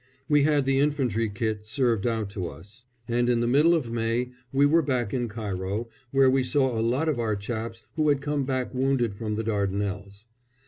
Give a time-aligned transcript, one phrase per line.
[0.27, 4.31] We had the infantry kit served out to us, and in the middle of May
[4.51, 8.19] we were back in Cairo, where we saw a lot of our chaps who had
[8.19, 10.25] come back wounded from the Dardanelles.